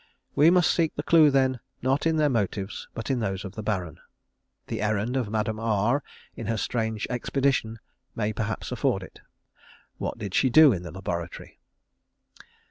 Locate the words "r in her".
5.59-6.57